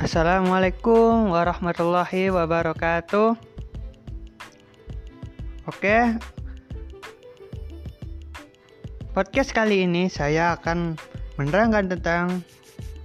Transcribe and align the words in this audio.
Assalamualaikum 0.00 1.28
warahmatullahi 1.28 2.32
wabarakatuh. 2.32 3.36
Oke. 5.68 6.16
Podcast 9.12 9.52
kali 9.52 9.84
ini 9.84 10.08
saya 10.08 10.56
akan 10.56 10.96
menerangkan 11.36 11.92
tentang 11.92 12.40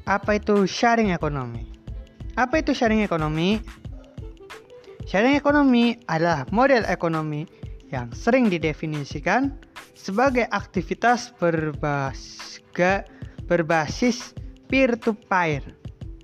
apa 0.07 0.39
itu 0.39 0.63
sharing 0.63 1.11
ekonomi. 1.11 1.67
Apa 2.39 2.63
itu 2.63 2.71
sharing 2.71 3.03
ekonomi? 3.03 3.59
Sharing 5.03 5.35
ekonomi 5.35 5.99
adalah 6.07 6.47
model 6.55 6.87
ekonomi 6.87 7.43
yang 7.91 8.07
sering 8.15 8.47
didefinisikan 8.47 9.51
sebagai 9.99 10.47
aktivitas 10.47 11.35
berbasis 11.43 12.63
berbasis 13.51 14.31
peer 14.71 14.95
to 14.95 15.11
peer, 15.27 15.75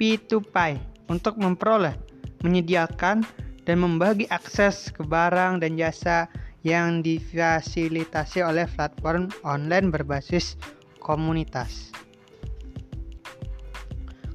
P2P 0.01 0.81
untuk 1.13 1.37
memperoleh, 1.37 1.93
menyediakan 2.41 3.21
dan 3.69 3.77
membagi 3.77 4.25
akses 4.33 4.89
ke 4.89 5.05
barang 5.05 5.61
dan 5.61 5.77
jasa 5.77 6.25
yang 6.65 7.05
difasilitasi 7.05 8.41
oleh 8.41 8.65
platform 8.65 9.29
online 9.45 9.93
berbasis 9.93 10.57
komunitas. 10.97 11.93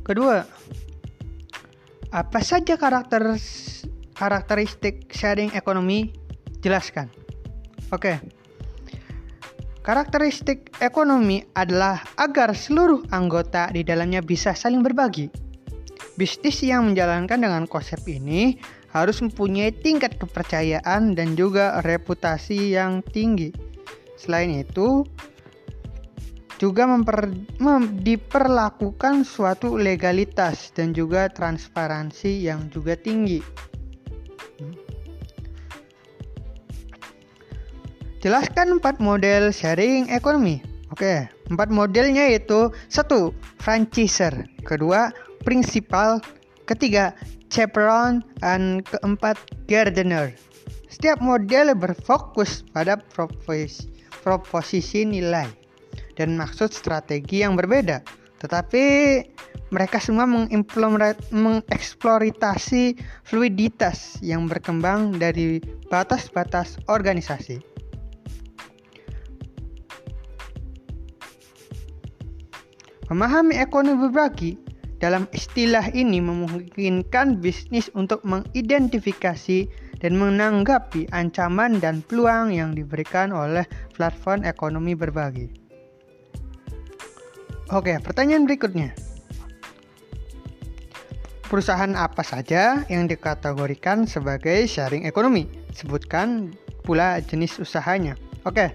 Kedua, 0.06 0.46
apa 2.14 2.40
saja 2.46 2.78
karakter 2.78 3.34
karakteristik 4.14 5.10
sharing 5.10 5.50
ekonomi? 5.58 6.14
Jelaskan. 6.62 7.10
Oke. 7.90 8.22
Karakteristik 9.82 10.78
ekonomi 10.78 11.42
adalah 11.58 12.06
agar 12.18 12.54
seluruh 12.54 13.06
anggota 13.10 13.66
di 13.74 13.82
dalamnya 13.82 14.22
bisa 14.22 14.54
saling 14.54 14.82
berbagi. 14.82 15.45
Bisnis 16.16 16.64
yang 16.64 16.92
menjalankan 16.92 17.36
dengan 17.36 17.64
konsep 17.68 18.00
ini 18.08 18.56
harus 18.96 19.20
mempunyai 19.20 19.72
tingkat 19.72 20.16
kepercayaan 20.16 21.12
dan 21.12 21.36
juga 21.36 21.84
reputasi 21.84 22.72
yang 22.72 23.04
tinggi. 23.04 23.52
Selain 24.16 24.48
itu, 24.48 25.04
juga 26.56 26.88
memper, 26.88 27.28
mem, 27.60 28.00
diperlakukan 28.00 29.28
suatu 29.28 29.76
legalitas 29.76 30.72
dan 30.72 30.96
juga 30.96 31.28
transparansi 31.28 32.48
yang 32.48 32.72
juga 32.72 32.96
tinggi. 32.96 33.44
Jelaskan 38.24 38.80
empat 38.80 38.98
model 38.98 39.52
sharing 39.52 40.08
ekonomi. 40.08 40.64
Oke, 40.88 41.28
empat 41.52 41.68
modelnya 41.68 42.32
yaitu 42.32 42.72
satu, 42.88 43.36
franchiser, 43.60 44.48
kedua, 44.64 45.12
principal, 45.46 46.18
ketiga, 46.66 47.14
chaperone, 47.46 48.26
dan 48.42 48.82
keempat, 48.82 49.38
gardener. 49.70 50.34
Setiap 50.90 51.22
model 51.22 51.78
berfokus 51.78 52.66
pada 52.74 52.98
propos 52.98 53.86
proposisi 54.26 55.06
nilai 55.06 55.46
dan 56.18 56.34
maksud 56.34 56.74
strategi 56.74 57.46
yang 57.46 57.54
berbeda. 57.54 58.02
Tetapi 58.42 58.84
mereka 59.70 60.02
semua 60.02 60.26
mengeksploitasi 60.26 62.98
fluiditas 63.22 64.18
yang 64.18 64.50
berkembang 64.50 65.14
dari 65.14 65.62
batas-batas 65.86 66.82
organisasi. 66.90 67.62
Memahami 73.06 73.54
ekonomi 73.62 74.10
berbagi 74.10 74.65
dalam 74.96 75.28
istilah 75.36 75.92
ini 75.92 76.24
memungkinkan 76.24 77.40
bisnis 77.44 77.92
untuk 77.92 78.24
mengidentifikasi 78.24 79.68
dan 80.00 80.12
menanggapi 80.16 81.08
ancaman 81.12 81.80
dan 81.80 82.00
peluang 82.04 82.52
yang 82.52 82.72
diberikan 82.72 83.32
oleh 83.32 83.64
platform 83.92 84.44
ekonomi 84.44 84.96
berbagi. 84.96 85.48
Oke, 87.74 87.98
pertanyaan 87.98 88.46
berikutnya. 88.46 88.94
Perusahaan 91.46 91.94
apa 91.94 92.26
saja 92.26 92.82
yang 92.90 93.06
dikategorikan 93.06 94.06
sebagai 94.06 94.66
sharing 94.66 95.06
ekonomi? 95.06 95.46
Sebutkan 95.74 96.54
pula 96.82 97.22
jenis 97.22 97.58
usahanya. 97.58 98.18
Oke. 98.46 98.74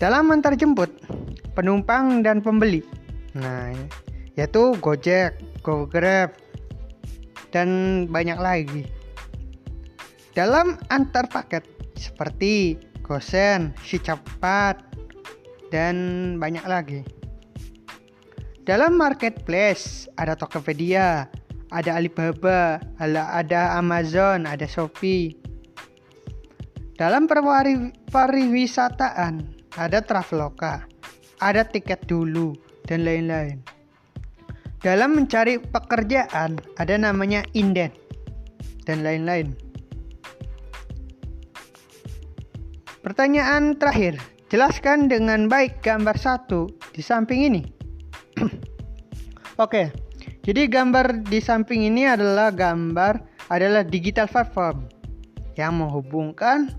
Dalam 0.00 0.32
antar 0.32 0.56
jemput, 0.56 0.88
penumpang 1.52 2.24
dan 2.24 2.40
pembeli. 2.40 2.80
Nah, 3.36 3.76
yaitu 4.40 4.72
Gojek, 4.80 5.36
GoGrab, 5.60 6.32
dan 7.52 7.68
banyak 8.08 8.40
lagi. 8.40 8.88
Dalam 10.32 10.80
antar 10.88 11.28
paket 11.28 11.60
seperti 11.92 12.80
Gosen, 13.04 13.76
Si 13.84 14.00
Cepat, 14.00 14.80
dan 15.68 16.40
banyak 16.40 16.64
lagi. 16.64 17.04
Dalam 18.64 18.96
marketplace 18.96 20.08
ada 20.16 20.32
Tokopedia, 20.32 21.28
ada 21.68 22.00
Alibaba, 22.00 22.80
ada 22.96 23.76
Amazon, 23.76 24.48
ada 24.48 24.64
Shopee. 24.64 25.36
Dalam 26.96 27.28
pariwisataan 27.28 29.44
ada 29.76 30.00
Traveloka, 30.00 30.88
ada 31.44 31.60
tiket 31.66 32.08
dulu, 32.08 32.56
dan 32.88 33.04
lain-lain. 33.04 33.60
Dalam 34.80 35.12
mencari 35.12 35.60
pekerjaan, 35.60 36.56
ada 36.80 36.94
namanya 36.96 37.44
inden, 37.52 37.92
dan 38.88 39.04
lain-lain. 39.04 39.52
Pertanyaan 43.04 43.76
terakhir, 43.76 44.16
jelaskan 44.48 45.04
dengan 45.12 45.52
baik 45.52 45.84
gambar 45.84 46.16
satu 46.16 46.72
di 46.96 47.04
samping 47.04 47.44
ini. 47.44 47.62
Oke, 49.64 49.92
jadi 50.40 50.64
gambar 50.64 51.28
di 51.28 51.44
samping 51.44 51.84
ini 51.84 52.08
adalah 52.08 52.48
gambar 52.48 53.20
adalah 53.52 53.84
digital 53.84 54.24
platform 54.32 54.88
yang 55.60 55.76
menghubungkan 55.76 56.72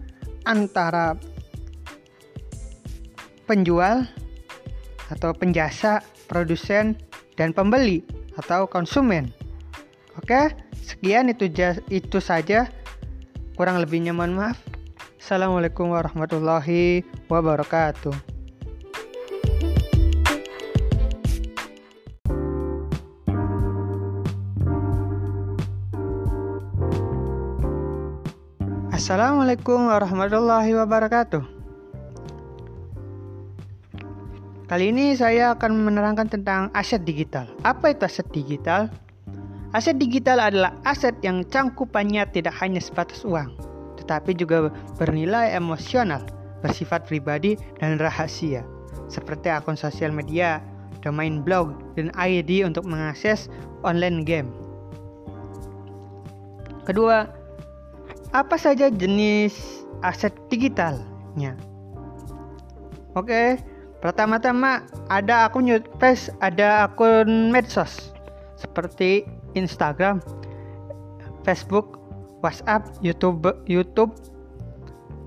antara 0.49 1.13
penjual 3.45 4.09
atau 5.13 5.35
penjasa, 5.37 6.01
produsen, 6.25 6.97
dan 7.35 7.55
pembeli 7.55 8.03
atau 8.39 8.67
konsumen. 8.67 9.31
Oke, 10.19 10.51
sekian 10.81 11.31
itu 11.31 11.47
itu 11.87 12.19
saja. 12.19 12.67
Kurang 13.55 13.79
lebihnya 13.79 14.11
mohon 14.11 14.35
maaf. 14.35 14.57
Assalamualaikum 15.21 15.93
warahmatullahi 15.93 17.05
wabarakatuh. 17.29 18.31
Assalamualaikum 29.01 29.89
warahmatullahi 29.89 30.77
wabarakatuh. 30.77 31.60
Kali 34.71 34.87
ini 34.87 35.11
saya 35.19 35.51
akan 35.51 35.83
menerangkan 35.83 36.31
tentang 36.31 36.71
aset 36.71 37.03
digital. 37.03 37.43
Apa 37.67 37.91
itu 37.91 38.07
aset 38.07 38.23
digital? 38.31 38.87
Aset 39.75 39.99
digital 39.99 40.39
adalah 40.39 40.71
aset 40.87 41.11
yang 41.27 41.43
cangkupannya 41.43 42.23
tidak 42.31 42.55
hanya 42.63 42.79
sebatas 42.79 43.27
uang, 43.27 43.51
tetapi 43.99 44.31
juga 44.31 44.71
bernilai 44.95 45.51
emosional, 45.51 46.23
bersifat 46.63 47.03
pribadi 47.03 47.59
dan 47.83 47.99
rahasia, 47.99 48.63
seperti 49.11 49.51
akun 49.51 49.75
sosial 49.75 50.15
media, 50.15 50.63
domain 51.03 51.43
blog, 51.43 51.75
dan 51.99 52.07
ID 52.15 52.63
untuk 52.63 52.87
mengakses 52.87 53.51
online 53.83 54.23
game. 54.23 54.47
Kedua, 56.87 57.27
apa 58.31 58.55
saja 58.55 58.87
jenis 58.87 59.83
aset 59.99 60.31
digitalnya? 60.47 61.59
Oke, 63.19 63.59
Pertama-tama 64.01 64.81
ada 65.13 65.45
akun 65.45 65.69
YouTube, 65.69 66.33
ada 66.41 66.89
akun 66.89 67.53
medsos 67.53 68.11
seperti 68.57 69.29
Instagram, 69.53 70.17
Facebook, 71.45 72.01
WhatsApp, 72.41 72.89
YouTube, 73.05 73.45
YouTube, 73.69 74.09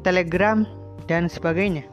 Telegram 0.02 0.66
dan 1.06 1.30
sebagainya. 1.30 1.86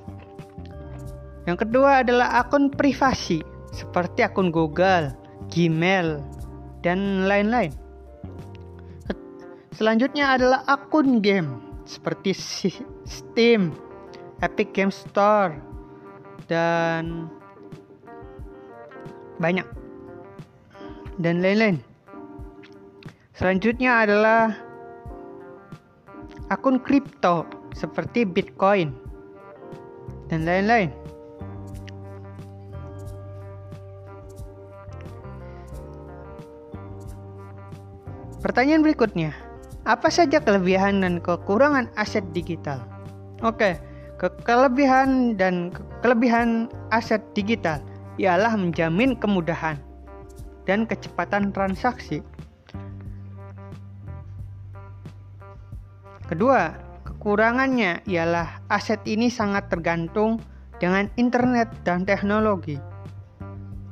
Yang 1.46 1.70
kedua 1.70 2.02
adalah 2.02 2.42
akun 2.42 2.74
privasi 2.74 3.46
seperti 3.70 4.26
akun 4.26 4.50
Google, 4.50 5.14
Gmail, 5.54 6.22
dan 6.82 7.30
lain-lain. 7.30 7.74
Selanjutnya 9.78 10.38
adalah 10.38 10.62
akun 10.66 11.22
game 11.22 11.62
seperti 11.86 12.34
Steam, 13.06 13.74
Epic 14.46 14.74
Game 14.74 14.94
Store, 14.94 15.71
dan 16.52 17.32
banyak. 19.40 19.64
dan 21.22 21.38
lain-lain. 21.38 21.78
Selanjutnya 23.38 24.04
adalah 24.04 24.58
akun 26.50 26.82
kripto 26.82 27.46
seperti 27.78 28.26
Bitcoin 28.26 28.90
dan 30.34 30.50
lain-lain. 30.50 30.90
Pertanyaan 38.42 38.82
berikutnya, 38.82 39.38
apa 39.86 40.10
saja 40.10 40.42
kelebihan 40.42 41.06
dan 41.06 41.22
kekurangan 41.22 41.86
aset 41.94 42.26
digital? 42.34 42.82
Oke, 43.46 43.78
ke 44.18 44.28
kelebihan 44.42 45.38
dan 45.38 45.70
ke 45.70 45.86
kelebihan 46.02 46.68
aset 46.90 47.22
digital 47.38 47.80
ialah 48.18 48.58
menjamin 48.58 49.16
kemudahan 49.18 49.78
dan 50.66 50.86
kecepatan 50.86 51.54
transaksi. 51.54 52.22
Kedua, 56.30 56.74
kekurangannya 57.04 58.02
ialah 58.08 58.62
aset 58.72 59.02
ini 59.04 59.28
sangat 59.28 59.68
tergantung 59.68 60.40
dengan 60.80 61.12
internet 61.20 61.70
dan 61.86 62.08
teknologi. 62.08 62.80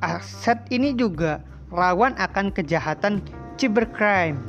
Aset 0.00 0.56
ini 0.72 0.96
juga 0.96 1.44
rawan 1.68 2.16
akan 2.16 2.48
kejahatan 2.50 3.20
cybercrime. 3.60 4.40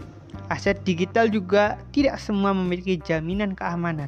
Aset 0.48 0.82
digital 0.88 1.28
juga 1.28 1.76
tidak 1.92 2.16
semua 2.18 2.56
memiliki 2.56 2.96
jaminan 3.04 3.56
keamanan. 3.56 4.08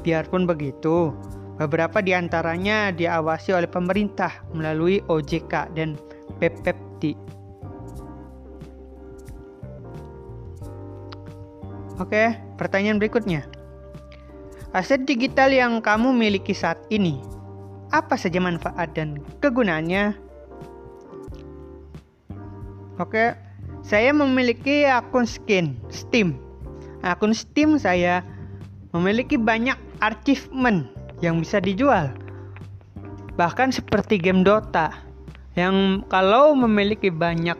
Biarpun 0.00 0.48
begitu, 0.48 1.12
beberapa 1.60 2.00
di 2.00 2.16
antaranya 2.16 2.88
diawasi 2.88 3.52
oleh 3.52 3.68
pemerintah 3.68 4.32
melalui 4.56 5.04
OJK 5.12 5.76
dan 5.76 6.00
PPPT. 6.40 7.12
Oke, 12.00 12.32
pertanyaan 12.56 12.96
berikutnya. 12.96 13.44
Aset 14.72 15.04
digital 15.04 15.52
yang 15.52 15.84
kamu 15.84 16.16
miliki 16.16 16.56
saat 16.56 16.80
ini, 16.88 17.20
apa 17.92 18.16
saja 18.16 18.40
manfaat 18.40 18.96
dan 18.96 19.20
kegunaannya? 19.44 20.16
Oke, 22.96 23.36
saya 23.84 24.16
memiliki 24.16 24.88
akun 24.88 25.28
skin 25.28 25.76
Steam. 25.92 26.40
Akun 27.04 27.36
Steam 27.36 27.76
saya 27.76 28.24
memiliki 28.96 29.36
banyak 29.36 29.76
achievement 30.00 30.88
yang 31.20 31.40
bisa 31.40 31.60
dijual. 31.60 32.12
Bahkan 33.36 33.72
seperti 33.72 34.20
game 34.20 34.44
Dota 34.44 34.92
yang 35.56 36.04
kalau 36.08 36.52
memiliki 36.52 37.08
banyak 37.08 37.56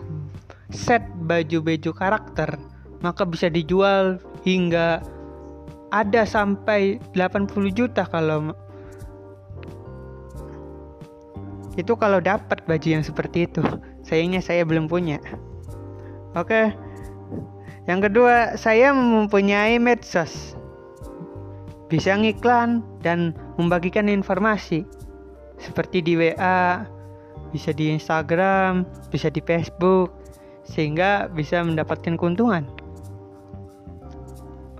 set 0.71 1.03
baju-baju 1.27 1.91
karakter 1.91 2.55
maka 3.01 3.25
bisa 3.25 3.49
dijual 3.49 4.21
hingga 4.45 5.01
ada 5.91 6.23
sampai 6.23 7.03
80 7.17 7.51
juta 7.75 8.07
kalau 8.07 8.55
itu 11.79 11.97
kalau 11.97 12.21
dapat 12.21 12.61
baju 12.69 12.89
yang 13.01 13.05
seperti 13.06 13.49
itu. 13.49 13.65
Sayangnya 14.05 14.45
saya 14.45 14.67
belum 14.69 14.91
punya. 14.91 15.17
Oke. 16.37 16.77
Yang 17.89 18.01
kedua, 18.11 18.55
saya 18.61 18.93
mempunyai 18.93 19.81
medsos. 19.81 20.55
Bisa 21.89 22.15
ngiklan 22.15 22.85
dan 23.03 23.35
membagikan 23.61 24.09
informasi 24.09 24.89
seperti 25.61 26.01
di 26.01 26.17
WA, 26.17 26.89
bisa 27.53 27.71
di 27.77 27.93
Instagram, 27.93 28.89
bisa 29.12 29.29
di 29.29 29.45
Facebook 29.45 30.17
sehingga 30.65 31.29
bisa 31.29 31.61
mendapatkan 31.61 32.17
keuntungan. 32.17 32.65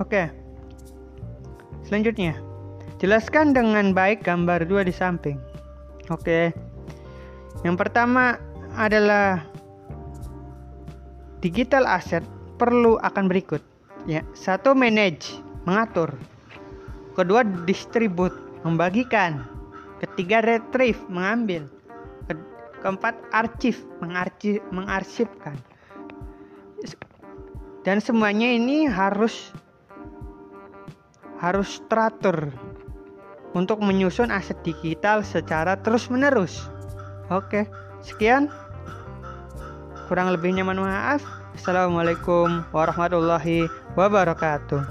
Oke. 0.01 0.33
Selanjutnya, 1.85 2.39
jelaskan 2.97 3.53
dengan 3.53 3.93
baik 3.93 4.25
gambar 4.25 4.65
dua 4.65 4.87
di 4.87 4.95
samping. 4.95 5.37
Oke. 6.09 6.57
Yang 7.61 7.77
pertama 7.77 8.41
adalah 8.79 9.45
digital 11.45 11.85
asset 11.85 12.25
perlu 12.61 13.01
akan 13.01 13.27
berikut 13.27 13.65
ya 14.05 14.21
satu 14.37 14.77
manage 14.77 15.41
mengatur 15.65 16.13
kedua 17.17 17.45
distribute 17.65 18.37
membagikan. 18.67 19.45
Ketiga 20.01 20.41
retrieve 20.41 21.01
mengambil. 21.13 21.69
Ke 22.29 22.35
keempat 22.81 23.15
arsip 23.33 23.77
mengarsip 24.01 24.61
mengarsipkan. 24.73 25.57
Dan 27.81 28.01
semuanya 28.01 28.49
ini 28.49 28.85
harus 28.85 29.53
harus 31.41 31.81
teratur 31.89 32.53
untuk 33.57 33.81
menyusun 33.81 34.29
aset 34.29 34.61
digital 34.61 35.25
secara 35.25 35.81
terus 35.81 36.13
menerus 36.13 36.69
oke 37.33 37.65
sekian. 38.05 38.51
Kurang 40.11 40.35
lebihnya 40.35 40.67
mohon 40.67 40.83
maaf. 40.83 41.23
Assalamualaikum 41.55 42.67
warahmatullahi 42.75 43.71
wabarakatuh. 43.95 44.83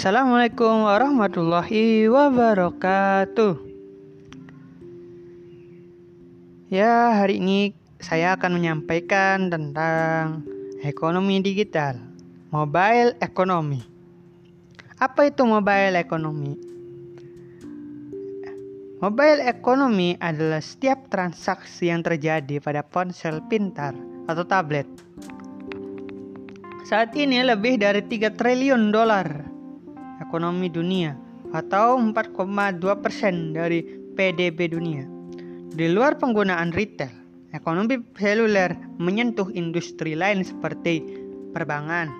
Assalamualaikum 0.00 0.88
warahmatullahi 0.88 2.08
wabarakatuh. 2.08 3.52
Ya, 6.72 7.20
hari 7.20 7.36
ini 7.36 7.76
saya 8.00 8.32
akan 8.32 8.56
menyampaikan 8.56 9.52
tentang 9.52 10.48
ekonomi 10.80 11.44
digital. 11.44 12.00
Mobile 12.48 13.12
economy. 13.20 13.84
Apa 14.96 15.28
itu 15.28 15.44
mobile 15.44 16.00
economy? 16.00 16.56
Mobile 19.04 19.52
economy 19.52 20.16
adalah 20.16 20.64
setiap 20.64 21.12
transaksi 21.12 21.92
yang 21.92 22.00
terjadi 22.00 22.56
pada 22.56 22.80
ponsel 22.80 23.44
pintar 23.52 23.92
atau 24.24 24.48
tablet. 24.48 24.88
Saat 26.88 27.12
ini 27.20 27.44
lebih 27.44 27.76
dari 27.76 28.00
3 28.00 28.32
triliun 28.32 28.96
dolar 28.96 29.49
ekonomi 30.20 30.68
dunia 30.68 31.16
atau 31.50 31.98
4,2 31.98 32.78
persen 33.02 33.56
dari 33.56 33.82
PDB 34.14 34.70
dunia. 34.70 35.04
Di 35.74 35.90
luar 35.90 36.18
penggunaan 36.20 36.76
retail, 36.76 37.10
ekonomi 37.56 37.98
seluler 38.14 38.74
menyentuh 39.00 39.50
industri 39.54 40.14
lain 40.14 40.46
seperti 40.46 41.02
perbankan, 41.56 42.10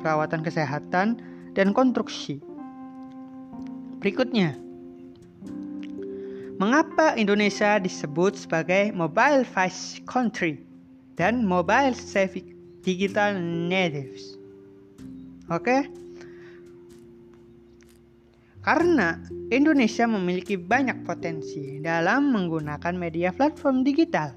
perawatan 0.00 0.40
kesehatan, 0.40 1.20
dan 1.52 1.74
konstruksi. 1.74 2.40
Berikutnya, 3.98 4.54
mengapa 6.62 7.18
Indonesia 7.18 7.82
disebut 7.82 8.38
sebagai 8.38 8.94
mobile 8.94 9.42
first 9.42 10.06
country 10.06 10.62
dan 11.18 11.42
mobile 11.42 11.92
savvy 11.98 12.54
digital 12.86 13.34
natives? 13.42 14.38
Oke. 15.50 16.07
Karena 18.62 19.16
Indonesia 19.48 20.04
memiliki 20.04 20.58
banyak 20.58 21.06
potensi 21.06 21.78
dalam 21.80 22.34
menggunakan 22.34 22.94
media 22.98 23.30
platform 23.32 23.86
digital 23.86 24.34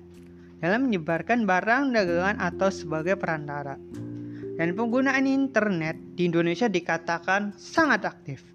dalam 0.62 0.88
menyebarkan 0.88 1.50
barang 1.50 1.90
dagangan 1.92 2.38
atau 2.38 2.70
sebagai 2.70 3.18
perantara 3.18 3.76
dan 4.62 4.78
penggunaan 4.78 5.26
internet 5.26 5.98
di 6.14 6.30
Indonesia 6.30 6.70
dikatakan 6.70 7.58
sangat 7.58 8.06
aktif. 8.06 8.46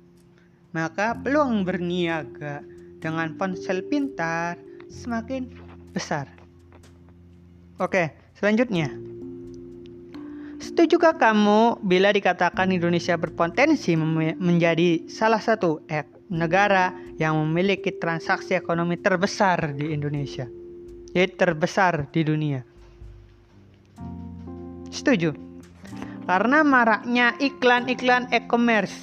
Maka 0.71 1.19
peluang 1.19 1.67
berniaga 1.67 2.63
dengan 3.03 3.35
ponsel 3.35 3.83
pintar 3.91 4.55
semakin 4.87 5.51
besar. 5.91 6.31
Oke, 7.83 8.15
selanjutnya. 8.39 9.16
Setujukah 10.57 11.21
kamu 11.21 11.85
bila 11.85 12.13
dikatakan 12.13 12.73
Indonesia 12.73 13.17
berpotensi 13.17 13.93
menjadi 14.41 15.05
salah 15.09 15.41
satu 15.41 15.85
negara 16.33 16.97
yang 17.21 17.37
memiliki 17.37 17.93
transaksi 17.97 18.57
ekonomi 18.57 18.97
terbesar 18.97 19.77
di 19.77 19.93
Indonesia? 19.93 20.49
Yaitu 21.13 21.37
terbesar 21.37 22.09
di 22.13 22.21
dunia. 22.25 22.61
Setuju? 24.93 25.47
karena 26.27 26.67
maraknya 26.67 27.39
iklan-iklan 27.39 28.27
e-commerce 28.35 28.95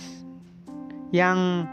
yang 1.16 1.66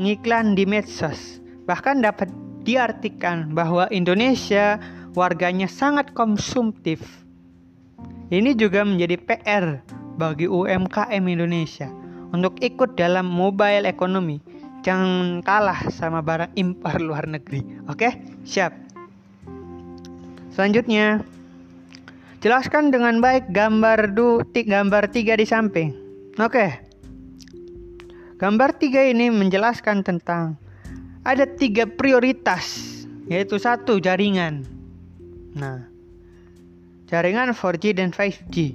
ngiklan 0.00 0.56
di 0.56 0.64
medsos. 0.64 1.38
Bahkan 1.68 2.00
dapat 2.00 2.32
diartikan 2.64 3.52
bahwa 3.52 3.84
Indonesia 3.92 4.80
warganya 5.12 5.68
sangat 5.68 6.16
konsumtif. 6.16 7.23
Ini 8.32 8.56
juga 8.56 8.80
menjadi 8.88 9.20
PR 9.20 9.84
bagi 10.16 10.48
UMKM 10.48 11.24
Indonesia 11.28 11.92
untuk 12.32 12.56
ikut 12.64 12.96
dalam 12.96 13.28
mobile 13.28 13.84
economy. 13.84 14.40
Jangan 14.80 15.44
kalah 15.44 15.92
sama 15.92 16.24
barang 16.24 16.56
impor 16.56 16.96
luar 17.04 17.28
negeri. 17.28 17.84
Oke, 17.88 18.16
siap. 18.48 18.72
Selanjutnya, 20.56 21.20
jelaskan 22.40 22.88
dengan 22.88 23.20
baik 23.20 23.52
gambar 23.52 24.16
du, 24.16 24.40
gambar 24.52 25.12
tiga 25.12 25.36
di 25.36 25.44
samping. 25.44 25.92
Oke. 26.40 26.80
Gambar 28.40 28.76
tiga 28.76 29.04
ini 29.04 29.28
menjelaskan 29.32 30.04
tentang 30.04 30.56
ada 31.24 31.48
tiga 31.48 31.88
prioritas, 31.88 33.00
yaitu 33.28 33.56
satu 33.56 33.96
jaringan. 34.00 34.68
Nah, 35.56 35.93
jaringan 37.14 37.54
4G 37.54 37.94
dan 37.94 38.10
5G. 38.10 38.74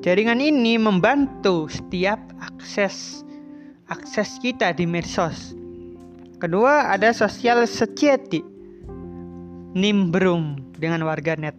Jaringan 0.00 0.40
ini 0.40 0.80
membantu 0.80 1.68
setiap 1.68 2.16
akses 2.40 3.20
akses 3.92 4.40
kita 4.40 4.72
di 4.72 4.88
medsos. 4.88 5.52
Kedua, 6.40 6.88
ada 6.88 7.12
sosial 7.12 7.68
security. 7.68 8.40
Nimbrung 9.76 10.72
dengan 10.80 11.04
warganet. 11.04 11.52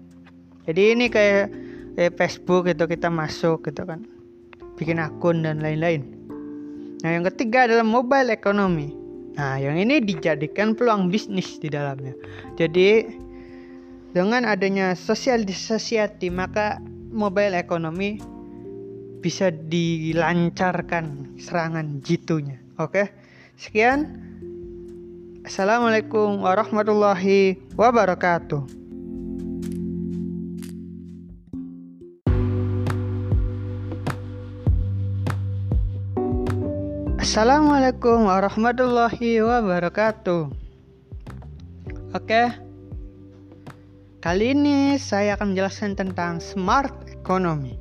Jadi 0.65 0.97
ini 0.97 1.05
kayak, 1.13 1.53
kayak 1.93 2.13
Facebook 2.17 2.65
itu 2.73 2.89
kita 2.89 3.13
masuk 3.13 3.69
gitu 3.69 3.85
kan. 3.85 4.01
Bikin 4.81 4.97
akun 4.97 5.45
dan 5.45 5.61
lain-lain. 5.61 6.01
Nah, 7.05 7.09
yang 7.13 7.25
ketiga 7.29 7.69
adalah 7.69 7.85
mobile 7.85 8.33
economy. 8.33 8.97
Nah, 9.37 9.61
yang 9.61 9.77
ini 9.77 10.01
dijadikan 10.01 10.73
peluang 10.73 11.13
bisnis 11.13 11.61
di 11.61 11.69
dalamnya. 11.69 12.17
Jadi 12.57 13.05
dengan 14.09 14.45
adanya 14.45 14.97
social 14.97 15.45
society 15.45 16.33
maka 16.33 16.81
mobile 17.13 17.57
economy 17.57 18.17
bisa 19.19 19.51
dilancarkan 19.51 21.35
serangan 21.37 21.99
jitunya. 22.01 22.57
Oke. 22.79 23.11
Sekian. 23.59 24.27
Assalamualaikum 25.43 26.45
warahmatullahi 26.45 27.59
wabarakatuh. 27.75 28.79
Assalamualaikum 37.19 38.25
warahmatullahi 38.25 39.43
wabarakatuh. 39.43 40.49
Oke. 42.15 42.68
Kali 44.19 44.51
ini 44.51 44.99
saya 44.99 45.39
akan 45.39 45.55
menjelaskan 45.55 45.95
tentang 45.95 46.43
smart 46.43 46.91
economy. 47.07 47.79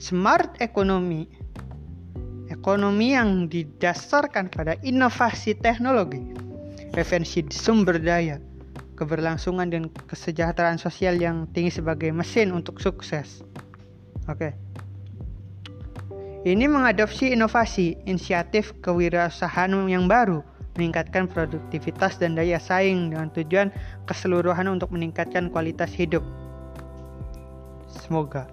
Smart 0.00 0.56
economy 0.64 1.28
ekonomi 2.48 3.12
yang 3.12 3.52
didasarkan 3.52 4.48
pada 4.48 4.80
inovasi 4.80 5.60
teknologi, 5.60 6.32
prevensi 6.88 7.44
sumber 7.52 8.00
daya, 8.00 8.40
keberlangsungan 8.96 9.68
dan 9.68 9.92
kesejahteraan 10.08 10.80
sosial 10.80 11.20
yang 11.20 11.44
tinggi 11.52 11.84
sebagai 11.84 12.08
mesin 12.08 12.56
untuk 12.56 12.80
sukses. 12.80 13.44
Oke. 14.24 14.56
Ini 16.48 16.64
mengadopsi 16.64 17.36
inovasi, 17.36 18.08
inisiatif 18.08 18.72
kewirausahaan 18.80 19.68
yang 19.84 20.08
baru, 20.08 20.40
meningkatkan 20.78 21.26
produktivitas 21.26 22.22
dan 22.22 22.38
daya 22.38 22.62
saing 22.62 23.10
dengan 23.10 23.28
tujuan 23.34 23.74
keseluruhan 24.06 24.70
untuk 24.70 24.94
meningkatkan 24.94 25.50
kualitas 25.50 25.90
hidup. 25.90 26.22
Semoga. 27.90 28.46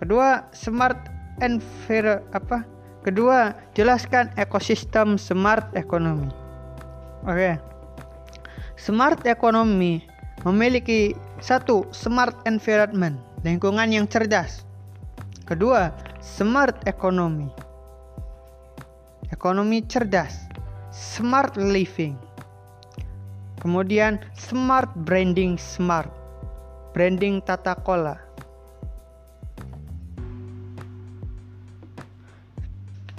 Kedua, 0.00 0.48
smart 0.56 0.96
environment 1.44 2.24
apa? 2.32 2.64
Kedua, 3.04 3.52
jelaskan 3.76 4.32
ekosistem 4.40 5.20
smart 5.20 5.68
economy. 5.76 6.32
Oke. 7.28 7.36
Okay. 7.36 7.54
Smart 8.80 9.20
economy 9.28 10.04
memiliki 10.44 11.12
satu 11.44 11.84
smart 11.92 12.36
environment, 12.48 13.20
lingkungan 13.44 13.92
yang 13.92 14.08
cerdas. 14.08 14.64
Kedua, 15.48 15.92
smart 16.20 16.80
economy. 16.88 17.48
Ekonomi 19.32 19.84
cerdas, 19.88 20.49
smart 20.94 21.54
living. 21.56 22.18
Kemudian 23.62 24.22
smart 24.34 24.92
branding 25.06 25.58
smart. 25.58 26.10
Branding 26.90 27.38
tata 27.46 27.78
kola 27.78 28.30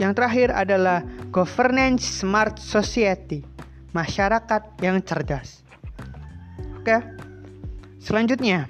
Yang 0.02 0.18
terakhir 0.18 0.50
adalah 0.50 1.06
governance 1.30 2.02
smart 2.26 2.58
society, 2.58 3.46
masyarakat 3.94 4.82
yang 4.82 4.98
cerdas. 5.06 5.62
Oke. 6.82 6.98
Selanjutnya, 8.02 8.66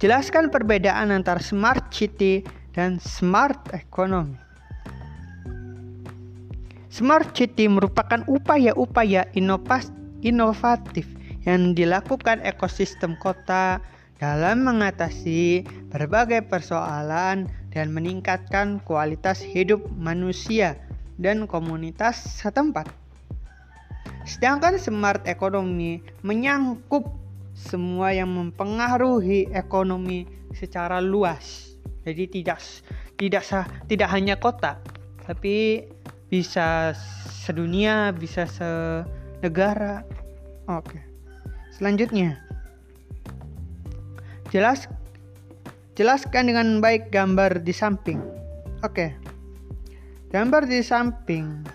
jelaskan 0.00 0.48
perbedaan 0.48 1.12
antara 1.12 1.44
smart 1.44 1.92
city 1.92 2.40
dan 2.72 2.96
smart 2.96 3.60
economy. 3.76 4.47
Smart 6.98 7.30
city 7.30 7.70
merupakan 7.70 8.26
upaya-upaya 8.26 9.30
inovatif 10.18 11.06
yang 11.46 11.70
dilakukan 11.70 12.42
ekosistem 12.42 13.14
kota 13.22 13.78
dalam 14.18 14.66
mengatasi 14.66 15.62
berbagai 15.94 16.50
persoalan 16.50 17.46
dan 17.70 17.94
meningkatkan 17.94 18.82
kualitas 18.82 19.38
hidup 19.38 19.78
manusia 19.94 20.74
dan 21.22 21.46
komunitas 21.46 22.18
setempat. 22.18 22.90
Sedangkan 24.26 24.74
smart 24.82 25.22
economy 25.30 26.02
menyangkup 26.26 27.14
semua 27.54 28.10
yang 28.10 28.34
mempengaruhi 28.34 29.54
ekonomi 29.54 30.26
secara 30.50 30.98
luas. 30.98 31.78
Jadi 32.02 32.42
tidak 32.42 32.58
tidak 33.14 33.46
tidak 33.86 34.08
hanya 34.10 34.34
kota, 34.34 34.82
tapi 35.22 35.86
bisa 36.28 36.92
sedunia, 37.44 38.12
bisa 38.12 38.44
senegara. 38.44 40.04
Oke. 40.68 41.00
Selanjutnya, 41.74 42.36
jelas 44.52 44.88
Jelaskan 45.98 46.46
dengan 46.46 46.78
baik 46.78 47.10
gambar 47.10 47.58
di 47.66 47.74
samping. 47.74 48.22
Oke. 48.86 49.18
Gambar 50.30 50.70
di 50.70 50.78
samping 50.78 51.66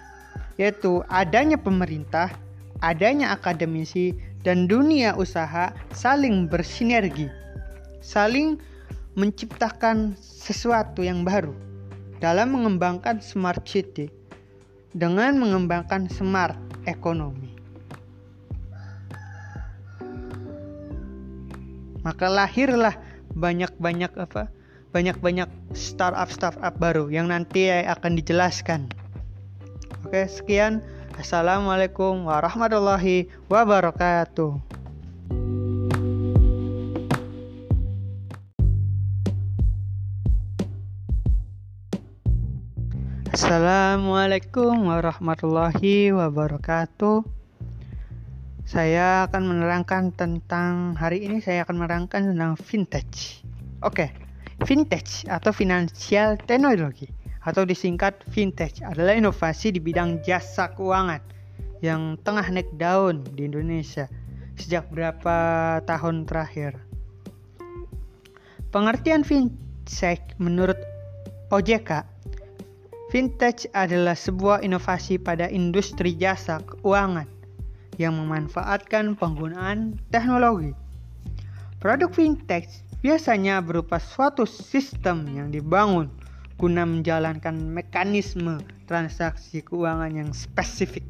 yaitu 0.56 1.04
adanya 1.12 1.60
pemerintah, 1.60 2.32
adanya 2.80 3.36
akademisi 3.36 4.16
dan 4.48 4.64
dunia 4.72 5.12
usaha 5.20 5.76
saling 5.92 6.48
bersinergi. 6.48 7.28
Saling 8.00 8.56
menciptakan 9.20 10.16
sesuatu 10.24 11.04
yang 11.04 11.28
baru 11.28 11.52
dalam 12.24 12.56
mengembangkan 12.56 13.20
smart 13.20 13.68
city 13.68 14.08
dengan 14.94 15.42
mengembangkan 15.42 16.08
smart 16.08 16.56
ekonomi. 16.86 17.50
Maka 22.06 22.28
lahirlah 22.30 22.94
banyak-banyak 23.34 24.14
apa 24.14 24.54
banyak-banyak 24.94 25.50
startup 25.74 26.30
startup 26.30 26.78
baru 26.78 27.10
yang 27.10 27.34
nanti 27.34 27.66
akan 27.74 28.14
dijelaskan. 28.14 28.94
Oke, 30.06 30.30
sekian. 30.30 30.86
Assalamualaikum 31.18 32.30
warahmatullahi 32.30 33.30
wabarakatuh. 33.50 34.73
Assalamualaikum 43.44 44.88
warahmatullahi 44.88 46.16
wabarakatuh. 46.16 47.28
Saya 48.64 49.28
akan 49.28 49.44
menerangkan 49.52 50.16
tentang 50.16 50.96
hari 50.96 51.28
ini 51.28 51.44
saya 51.44 51.68
akan 51.68 51.84
menerangkan 51.84 52.32
tentang 52.32 52.56
vintage. 52.56 53.44
Oke, 53.84 54.08
okay. 54.08 54.10
vintage 54.64 55.28
atau 55.28 55.52
financial 55.52 56.40
technology 56.40 57.12
atau 57.44 57.68
disingkat 57.68 58.16
vintage 58.32 58.80
adalah 58.80 59.12
inovasi 59.12 59.76
di 59.76 59.84
bidang 59.84 60.24
jasa 60.24 60.72
keuangan 60.72 61.20
yang 61.84 62.16
tengah 62.24 62.48
naik 62.48 62.72
daun 62.80 63.28
di 63.28 63.44
Indonesia 63.44 64.08
sejak 64.56 64.88
berapa 64.88 65.36
tahun 65.84 66.24
terakhir. 66.32 66.80
Pengertian 68.72 69.28
vintage 69.28 70.32
menurut 70.40 70.80
OJK 71.52 72.14
Vintage 73.13 73.70
adalah 73.77 74.17
sebuah 74.17 74.65
inovasi 74.65 75.22
pada 75.22 75.46
industri 75.46 76.17
jasa 76.17 76.58
keuangan 76.65 77.29
yang 78.01 78.17
memanfaatkan 78.17 79.13
penggunaan 79.13 80.01
teknologi. 80.10 80.74
Produk 81.77 82.10
vintage 82.10 82.82
biasanya 83.05 83.62
berupa 83.62 84.01
suatu 84.01 84.50
sistem 84.50 85.29
yang 85.29 85.53
dibangun 85.53 86.10
guna 86.58 86.89
menjalankan 86.89 87.53
mekanisme 87.53 88.58
transaksi 88.89 89.62
keuangan 89.62 90.10
yang 90.10 90.34
spesifik. 90.34 91.05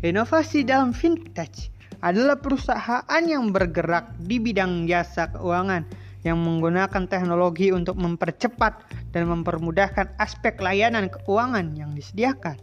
Inovasi 0.00 0.64
dalam 0.64 0.96
fintech 0.96 1.68
adalah 2.00 2.40
perusahaan 2.40 3.24
yang 3.28 3.52
bergerak 3.52 4.16
di 4.16 4.40
bidang 4.40 4.88
jasa 4.88 5.28
keuangan 5.28 5.84
yang 6.22 6.38
menggunakan 6.38 7.10
teknologi 7.10 7.74
untuk 7.74 7.98
mempercepat 7.98 8.86
dan 9.10 9.26
mempermudahkan 9.26 10.14
aspek 10.22 10.58
layanan 10.62 11.10
keuangan 11.10 11.74
yang 11.74 11.90
disediakan. 11.92 12.58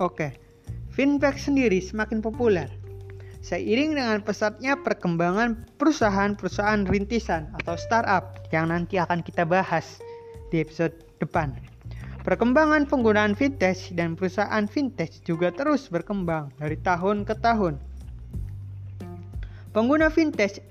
Oke, 0.00 0.34
fintech 0.92 1.36
sendiri 1.38 1.78
semakin 1.78 2.24
populer 2.24 2.84
seiring 3.44 4.00
dengan 4.00 4.24
pesatnya 4.24 4.80
perkembangan 4.80 5.68
perusahaan-perusahaan 5.76 6.88
rintisan 6.88 7.52
atau 7.60 7.76
startup 7.76 8.40
yang 8.48 8.72
nanti 8.72 8.96
akan 8.96 9.20
kita 9.20 9.44
bahas 9.44 10.00
di 10.48 10.64
episode 10.64 10.96
depan. 11.20 11.52
Perkembangan 12.24 12.88
penggunaan 12.88 13.36
fintech 13.36 13.92
dan 13.92 14.16
perusahaan 14.16 14.64
fintech 14.64 15.20
juga 15.28 15.52
terus 15.52 15.92
berkembang 15.92 16.48
dari 16.56 16.80
tahun 16.80 17.28
ke 17.28 17.36
tahun. 17.44 17.76
Pengguna 19.76 20.08
fintech 20.08 20.64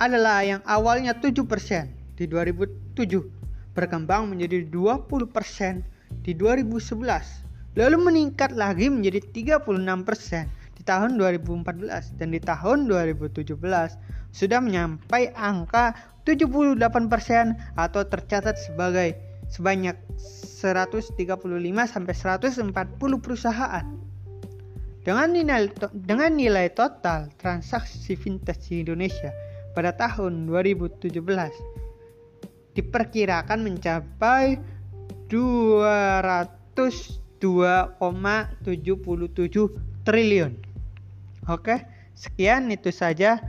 adalah 0.00 0.40
yang 0.40 0.64
awalnya 0.64 1.12
7% 1.12 1.44
di 2.16 2.24
2007 2.24 2.96
berkembang 3.76 4.32
menjadi 4.32 4.64
20% 4.72 5.04
di 6.24 6.32
2011 6.32 7.76
lalu 7.78 7.96
meningkat 8.00 8.56
lagi 8.56 8.88
menjadi 8.88 9.20
36% 9.30 10.48
di 10.80 10.82
tahun 10.82 11.20
2014 11.20 12.16
dan 12.16 12.28
di 12.32 12.40
tahun 12.40 12.88
2017 12.88 13.44
sudah 14.32 14.58
menyampai 14.64 15.36
angka 15.36 15.92
78% 16.24 16.80
atau 17.76 18.02
tercatat 18.08 18.56
sebagai 18.56 19.14
sebanyak 19.52 19.98
135 20.16 21.12
sampai 21.84 22.14
140 22.14 23.24
perusahaan. 23.24 23.86
Dengan 25.00 25.32
nilai 25.32 25.72
dengan 25.96 26.30
nilai 26.36 26.68
total 26.76 27.32
transaksi 27.40 28.14
fintech 28.14 28.60
di 28.68 28.84
Indonesia 28.84 29.32
pada 29.80 29.96
tahun 29.96 30.44
2017 30.44 31.08
diperkirakan 32.76 33.64
mencapai 33.64 34.60
202,77 35.32 37.40
triliun. 40.04 40.52
Oke, 41.48 41.80
sekian 42.12 42.68
itu 42.68 42.92
saja. 42.92 43.40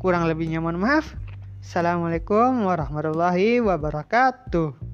Kurang 0.00 0.24
lebihnya 0.24 0.64
mohon 0.64 0.80
maaf. 0.80 1.12
Assalamualaikum 1.60 2.64
warahmatullahi 2.64 3.60
wabarakatuh. 3.60 4.93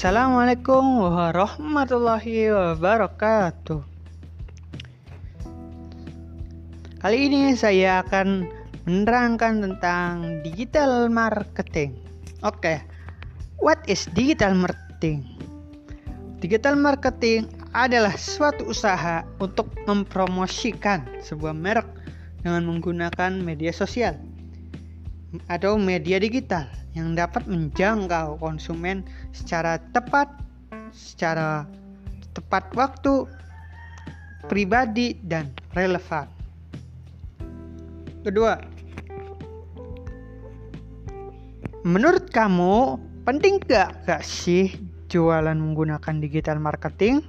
Assalamualaikum 0.00 1.12
warahmatullahi 1.12 2.48
wabarakatuh. 2.48 3.84
Kali 7.04 7.18
ini 7.28 7.52
saya 7.52 8.00
akan 8.00 8.48
menerangkan 8.88 9.60
tentang 9.60 10.40
digital 10.40 11.12
marketing. 11.12 12.00
Oke, 12.40 12.80
What 13.60 13.84
is 13.92 14.08
digital 14.16 14.56
marketing? 14.56 15.20
Digital 16.40 16.80
marketing 16.80 17.52
adalah 17.76 18.16
suatu 18.16 18.72
usaha 18.72 19.20
untuk 19.36 19.68
mempromosikan 19.84 21.04
sebuah 21.20 21.52
merek 21.52 21.84
dengan 22.40 22.64
menggunakan 22.72 23.36
media 23.36 23.68
sosial 23.68 24.16
atau 25.46 25.78
media 25.78 26.18
digital 26.18 26.66
yang 26.94 27.14
dapat 27.14 27.46
menjangkau 27.46 28.38
konsumen 28.42 29.06
secara 29.30 29.78
tepat, 29.94 30.26
secara 30.90 31.66
tepat 32.34 32.66
waktu, 32.74 33.26
pribadi, 34.50 35.14
dan 35.22 35.54
relevan. 35.74 36.26
Kedua, 38.26 38.58
menurut 41.86 42.28
kamu 42.34 43.00
Penting 43.20 43.60
gak, 43.62 44.08
gak 44.08 44.24
sih 44.24 44.72
jualan 45.12 45.52
menggunakan 45.52 46.18
digital 46.24 46.56
marketing? 46.56 47.20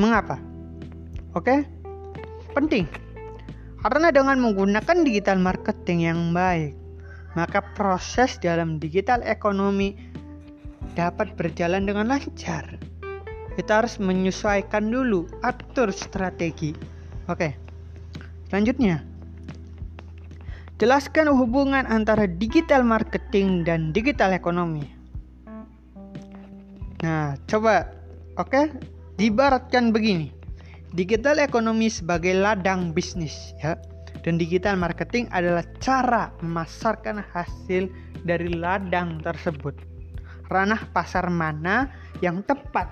Mengapa? 0.00 0.40
Oke, 1.36 1.68
penting. 2.56 2.88
Karena 3.78 4.08
dengan 4.08 4.40
menggunakan 4.40 5.04
digital 5.04 5.36
marketing 5.38 6.10
yang 6.10 6.20
baik, 6.32 6.72
maka 7.38 7.62
proses 7.78 8.34
dalam 8.42 8.82
digital 8.82 9.22
ekonomi 9.22 9.94
dapat 10.98 11.38
berjalan 11.38 11.86
dengan 11.86 12.10
lancar. 12.10 12.66
Kita 13.54 13.82
harus 13.82 14.02
menyesuaikan 14.02 14.90
dulu, 14.90 15.30
atur 15.46 15.94
strategi. 15.94 16.74
Oke, 17.30 17.54
selanjutnya. 18.50 19.06
Jelaskan 20.82 21.30
hubungan 21.30 21.86
antara 21.86 22.26
digital 22.26 22.82
marketing 22.82 23.62
dan 23.62 23.94
digital 23.94 24.34
ekonomi. 24.34 24.86
Nah, 27.06 27.38
coba 27.46 27.86
oke, 28.34 28.50
okay? 28.50 28.66
dibaratkan 29.14 29.94
begini. 29.94 30.34
Digital 30.90 31.38
ekonomi 31.38 31.86
sebagai 31.86 32.34
ladang 32.34 32.90
bisnis 32.90 33.54
ya. 33.62 33.78
Dan 34.26 34.36
digital 34.36 34.74
marketing 34.74 35.30
adalah 35.30 35.62
cara 35.78 36.34
memasarkan 36.42 37.22
hasil 37.32 37.86
dari 38.26 38.50
ladang 38.50 39.22
tersebut. 39.22 39.74
Ranah 40.50 40.90
pasar 40.90 41.28
mana 41.28 41.92
yang 42.24 42.42
tepat 42.42 42.88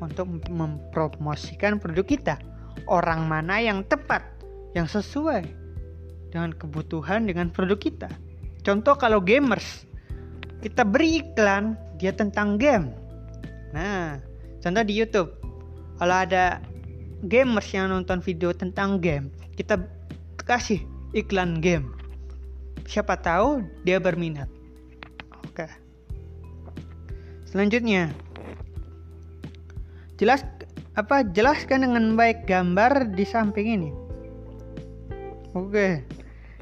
untuk 0.00 0.30
mempromosikan 0.48 1.76
produk 1.76 2.06
kita? 2.06 2.34
Orang 2.88 3.28
mana 3.28 3.60
yang 3.60 3.84
tepat, 3.84 4.24
yang 4.72 4.88
sesuai 4.88 5.44
dengan 6.32 6.54
kebutuhan 6.56 7.28
dengan 7.28 7.52
produk 7.52 7.76
kita? 7.76 8.08
Contoh 8.64 8.96
kalau 8.96 9.20
gamers, 9.20 9.84
kita 10.64 10.86
beri 10.86 11.20
iklan 11.20 11.76
dia 12.00 12.14
tentang 12.16 12.56
game 12.56 13.00
Nah, 13.70 14.18
contoh 14.62 14.82
di 14.82 14.94
YouTube. 14.94 15.30
Kalau 15.98 16.16
ada 16.16 16.58
gamers 17.28 17.68
yang 17.70 17.92
nonton 17.92 18.18
video 18.24 18.50
tentang 18.50 18.98
game, 18.98 19.30
kita 19.54 19.78
kasih 20.44 20.82
iklan 21.12 21.58
game. 21.58 21.90
Siapa 22.86 23.18
tahu 23.18 23.62
dia 23.86 24.02
berminat. 24.02 24.50
Oke. 25.46 25.66
Selanjutnya, 27.46 28.14
jelas 30.18 30.46
apa 30.94 31.22
jelaskan 31.22 31.86
dengan 31.86 32.14
baik 32.14 32.46
gambar 32.46 33.14
di 33.14 33.24
samping 33.26 33.66
ini. 33.78 33.90
Oke. 35.54 36.02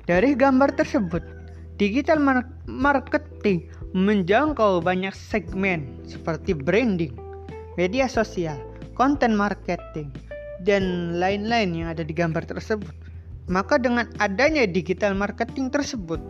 Dari 0.08 0.32
gambar 0.32 0.72
tersebut, 0.72 1.20
digital 1.76 2.20
marketing 2.64 3.68
menjangkau 3.92 4.80
banyak 4.80 5.12
segmen 5.12 6.00
seperti 6.08 6.56
branding, 6.56 7.12
media 7.76 8.08
sosial, 8.08 8.56
konten 8.96 9.36
marketing, 9.36 10.08
dan 10.64 11.16
lain-lain 11.20 11.76
yang 11.76 11.88
ada 11.92 12.00
di 12.00 12.16
gambar 12.16 12.48
tersebut. 12.48 13.07
Maka 13.48 13.80
dengan 13.80 14.04
adanya 14.20 14.68
digital 14.68 15.16
marketing 15.16 15.72
tersebut, 15.72 16.20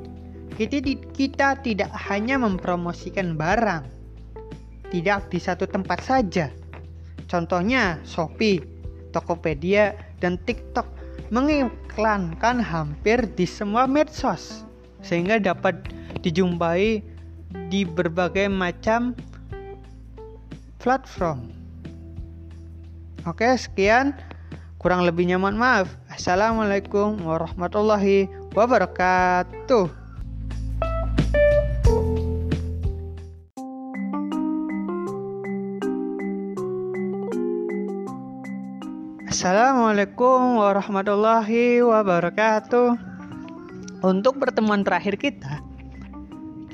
kita, 0.54 0.78
kita 1.14 1.48
tidak 1.66 1.90
hanya 2.06 2.38
mempromosikan 2.38 3.34
barang, 3.34 3.86
tidak 4.94 5.26
di 5.26 5.38
satu 5.42 5.66
tempat 5.66 5.98
saja. 6.02 6.54
Contohnya 7.26 7.98
Shopee, 8.06 8.62
Tokopedia, 9.10 9.98
dan 10.22 10.38
TikTok 10.46 10.86
mengiklankan 11.34 12.62
hampir 12.62 13.26
di 13.36 13.44
semua 13.44 13.84
medsos 13.84 14.64
sehingga 15.04 15.38
dapat 15.38 15.76
dijumpai 16.22 17.02
di 17.68 17.80
berbagai 17.84 18.48
macam 18.48 19.12
platform. 20.80 21.52
Oke, 23.28 23.44
sekian. 23.58 24.16
Kurang 24.78 25.02
lebihnya 25.04 25.36
mohon 25.36 25.58
maaf. 25.58 25.90
Assalamualaikum 26.18 27.22
warahmatullahi 27.22 28.26
wabarakatuh. 28.50 29.86
Assalamualaikum 39.30 40.58
warahmatullahi 40.58 41.86
wabarakatuh. 41.86 42.98
Untuk 44.02 44.42
pertemuan 44.42 44.82
terakhir 44.82 45.22
kita, 45.22 45.62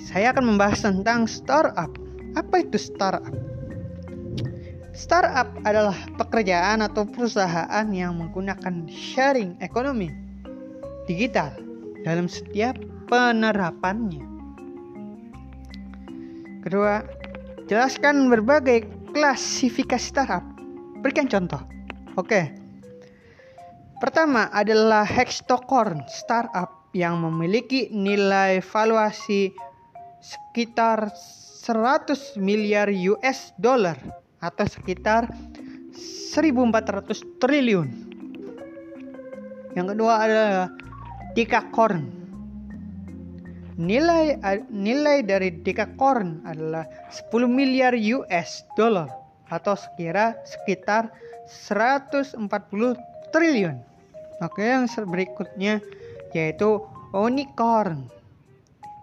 saya 0.01 0.33
akan 0.33 0.57
membahas 0.57 0.89
tentang 0.89 1.29
startup. 1.29 1.93
Apa 2.33 2.65
itu 2.65 2.81
startup? 2.81 3.54
Startup 4.95 5.51
adalah 5.67 5.99
pekerjaan 6.15 6.79
atau 6.79 7.03
perusahaan 7.03 7.87
yang 7.91 8.15
menggunakan 8.15 8.87
sharing 8.87 9.59
ekonomi 9.59 10.07
digital 11.11 11.51
dalam 12.07 12.31
setiap 12.31 12.79
penerapannya. 13.11 14.23
Kedua, 16.63 17.03
jelaskan 17.67 18.31
berbagai 18.31 18.87
klasifikasi 19.11 19.99
startup. 19.99 20.47
Berikan 21.03 21.27
contoh. 21.27 21.59
Oke. 22.15 22.55
Pertama 23.99 24.47
adalah 24.55 25.03
Hextocorn 25.03 26.07
startup 26.07 26.87
yang 26.95 27.19
memiliki 27.19 27.91
nilai 27.91 28.63
valuasi 28.63 29.51
sekitar 30.23 31.11
100 31.11 32.39
miliar 32.39 32.87
US 33.11 33.51
dollar 33.59 34.24
atau 34.45 34.69
sekitar 34.69 35.33
1400 35.97 37.41
triliun. 37.41 37.89
Yang 39.73 39.87
kedua 39.97 40.13
adalah 40.21 40.69
Dekakorn. 41.33 42.05
Nilai 43.75 44.39
nilai 44.71 45.27
dari 45.27 45.51
Dekakorn 45.51 46.45
adalah 46.47 46.87
10 47.11 47.49
miliar 47.51 47.97
US 48.21 48.63
dollar 48.79 49.11
atau 49.51 49.75
sekira 49.75 50.39
sekitar 50.47 51.11
140 51.51 52.39
triliun. 53.35 53.77
Oke, 54.45 54.63
yang 54.63 54.87
berikutnya 54.87 55.83
yaitu 56.35 56.83
Unicorn. 57.15 58.11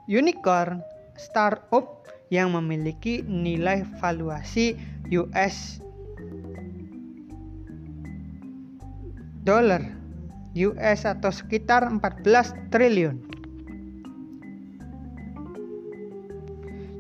Unicorn 0.08 0.84
startup 1.16 2.04
yang 2.32 2.56
memiliki 2.56 3.24
nilai 3.28 3.84
valuasi 4.00 4.80
US 5.12 5.84
dollar 9.44 9.84
US 10.56 11.08
atau 11.08 11.32
sekitar 11.32 11.88
14 11.88 12.72
triliun. 12.72 13.18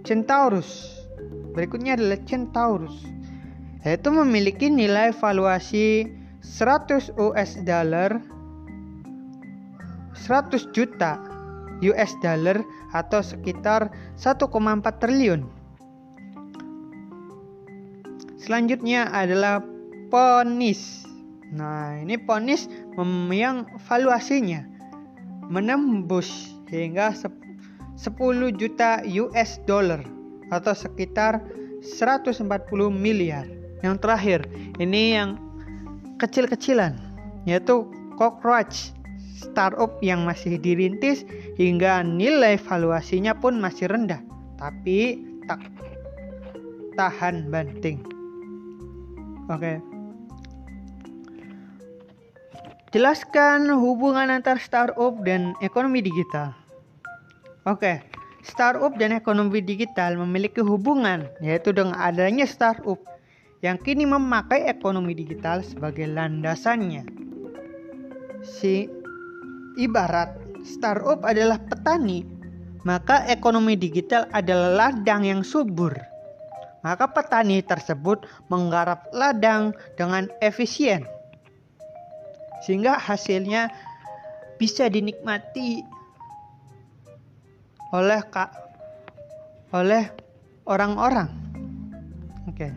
Centaurus. 0.08 1.00
Berikutnya 1.52 2.00
adalah 2.00 2.20
Centaurus. 2.24 2.96
Yaitu 3.84 4.14
memiliki 4.14 4.68
nilai 4.70 5.12
valuasi 5.16 6.06
100 6.42 7.16
US 7.18 7.52
dollar 7.66 8.22
100 10.16 10.74
juta 10.76 11.18
US 11.82 12.12
dollar 12.22 12.62
atau 12.94 13.24
sekitar 13.24 13.90
1,4 14.20 15.02
triliun. 15.02 15.61
Selanjutnya 18.42 19.06
adalah 19.14 19.62
ponis. 20.10 21.06
Nah, 21.54 22.02
ini 22.02 22.18
ponis 22.18 22.66
yang 23.30 23.70
valuasinya 23.86 24.66
menembus 25.46 26.58
hingga 26.72 27.14
10 27.14 28.02
juta 28.58 29.06
US 29.06 29.62
dollar 29.70 30.02
atau 30.50 30.74
sekitar 30.74 31.46
140 31.86 32.50
miliar. 32.90 33.46
Yang 33.86 33.96
terakhir, 34.02 34.40
ini 34.82 35.14
yang 35.14 35.38
kecil-kecilan 36.18 36.98
yaitu 37.46 37.86
cockroach 38.18 38.94
startup 39.38 39.98
yang 40.06 40.22
masih 40.26 40.62
dirintis 40.62 41.26
hingga 41.58 42.06
nilai 42.06 42.62
valuasinya 42.62 43.34
pun 43.34 43.58
masih 43.58 43.90
rendah 43.90 44.22
tapi 44.62 45.26
tak 45.50 45.66
tahan 46.94 47.50
banting. 47.50 48.11
Oke. 49.52 49.84
Jelaskan 52.96 53.68
hubungan 53.72 54.32
antar 54.32 54.60
startup 54.60 55.20
dan 55.24 55.56
ekonomi 55.60 56.00
digital. 56.04 56.56
Oke, 57.68 58.04
startup 58.44 58.96
dan 58.96 59.16
ekonomi 59.16 59.60
digital 59.64 60.20
memiliki 60.20 60.60
hubungan 60.64 61.28
yaitu 61.44 61.72
dengan 61.72 61.96
adanya 62.00 62.48
startup 62.48 63.00
yang 63.64 63.80
kini 63.80 64.08
memakai 64.08 64.68
ekonomi 64.68 65.16
digital 65.16 65.64
sebagai 65.64 66.08
landasannya. 66.08 67.08
Si 68.44 68.92
ibarat 69.80 70.36
startup 70.68 71.24
adalah 71.24 71.64
petani, 71.64 72.28
maka 72.84 73.24
ekonomi 73.32 73.80
digital 73.80 74.28
adalah 74.36 74.92
ladang 74.92 75.24
yang 75.24 75.42
subur 75.48 76.11
maka 76.82 77.06
petani 77.10 77.62
tersebut 77.62 78.26
menggarap 78.50 79.06
ladang 79.14 79.74
dengan 79.98 80.30
efisien 80.42 81.06
sehingga 82.62 82.98
hasilnya 82.98 83.70
bisa 84.62 84.90
dinikmati 84.90 85.82
oleh 87.92 88.22
kak 88.30 88.54
oleh 89.74 90.06
orang-orang. 90.70 91.30
Oke. 92.46 92.70
Okay. 92.70 92.72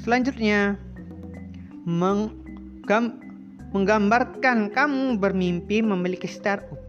Selanjutnya 0.00 0.80
menggambarkan 1.84 4.72
kamu 4.72 5.20
bermimpi 5.20 5.84
memiliki 5.84 6.24
startup 6.24 6.80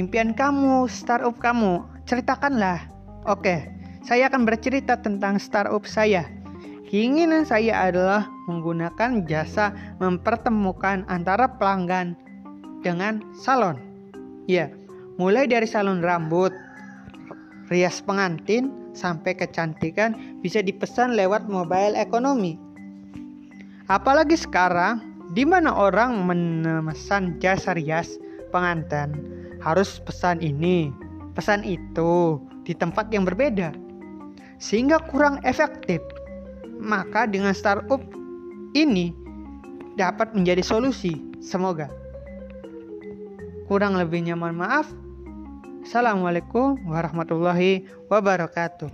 impian 0.00 0.32
kamu, 0.32 0.88
startup 0.88 1.36
kamu, 1.36 1.84
ceritakanlah. 2.08 2.88
Oke, 3.28 3.68
saya 4.00 4.32
akan 4.32 4.48
bercerita 4.48 4.96
tentang 4.96 5.36
startup 5.36 5.84
saya. 5.84 6.24
Keinginan 6.88 7.44
saya 7.44 7.86
adalah 7.86 8.26
menggunakan 8.48 9.28
jasa 9.28 9.70
mempertemukan 10.00 11.04
antara 11.06 11.46
pelanggan 11.60 12.16
dengan 12.80 13.20
salon. 13.36 13.76
Ya, 14.48 14.72
mulai 15.20 15.46
dari 15.46 15.68
salon 15.68 16.02
rambut, 16.02 16.50
rias 17.68 18.02
pengantin, 18.02 18.72
sampai 18.96 19.38
kecantikan 19.38 20.42
bisa 20.42 20.64
dipesan 20.64 21.14
lewat 21.14 21.46
mobile 21.46 21.94
ekonomi. 21.94 22.58
Apalagi 23.86 24.34
sekarang, 24.34 24.98
di 25.30 25.46
mana 25.46 25.70
orang 25.70 26.26
memesan 26.26 27.38
jasa 27.38 27.70
rias 27.78 28.18
pengantin 28.50 29.39
harus 29.60 30.00
pesan 30.02 30.40
ini, 30.40 30.92
pesan 31.36 31.64
itu 31.64 32.40
di 32.64 32.72
tempat 32.76 33.12
yang 33.12 33.24
berbeda, 33.28 33.72
sehingga 34.60 35.00
kurang 35.08 35.40
efektif. 35.44 36.00
Maka 36.80 37.28
dengan 37.28 37.52
startup 37.52 38.00
ini 38.72 39.12
dapat 40.00 40.32
menjadi 40.32 40.64
solusi. 40.64 41.20
Semoga. 41.44 41.92
Kurang 43.68 44.00
lebihnya 44.00 44.34
mohon 44.34 44.58
maaf. 44.58 44.88
Assalamualaikum 45.84 46.80
warahmatullahi 46.88 47.88
wabarakatuh. 48.08 48.88